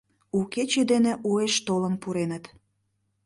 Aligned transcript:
У 0.37 0.39
кече 0.53 0.81
дене 0.91 1.13
уэш 1.29 1.53
толын 1.67 1.93
пуреныт. 2.01 2.45